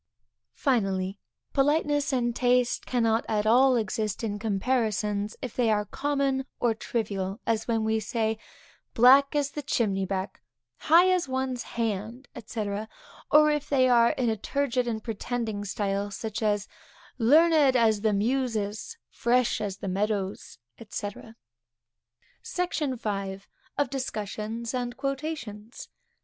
[0.55, 1.19] Finally,
[1.53, 7.39] politeness and taste cannot at all exist in comparisons, if they are common or trivial,
[7.45, 8.39] as when we say,
[8.95, 10.41] black as the chimney back,
[10.77, 12.61] high as one's hand, &c.
[13.29, 16.67] or, if they are in a turgid and pretending style, such as,
[17.19, 21.09] learned as the Muses, fresh as the meadows, &c.
[22.41, 23.03] SECTION V.
[23.77, 25.89] _Of Discussions and Quotations.